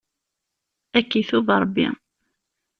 Ad 0.97 1.05
k-itub 1.09 1.47
Ṛebbi. 1.63 1.87